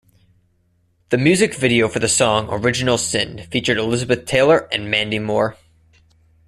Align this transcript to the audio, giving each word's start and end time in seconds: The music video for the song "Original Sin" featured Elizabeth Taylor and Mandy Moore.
The 1.09 1.19
music 1.19 1.53
video 1.53 1.87
for 1.87 1.99
the 1.99 2.07
song 2.09 2.47
"Original 2.49 2.97
Sin" 2.97 3.45
featured 3.51 3.77
Elizabeth 3.77 4.25
Taylor 4.25 4.67
and 4.71 4.89
Mandy 4.89 5.19
Moore. 5.19 5.57